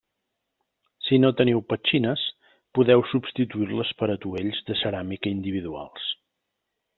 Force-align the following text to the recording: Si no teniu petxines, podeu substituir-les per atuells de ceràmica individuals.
Si 1.07 1.19
no 1.25 1.29
teniu 1.41 1.59
petxines, 1.73 2.23
podeu 2.79 3.05
substituir-les 3.11 3.93
per 4.01 4.09
atuells 4.15 4.63
de 4.71 4.79
ceràmica 4.81 5.35
individuals. 5.37 6.11